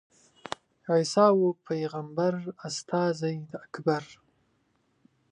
[0.89, 2.33] عیسی وو پېغمبر
[2.67, 4.03] استازی د اکبر.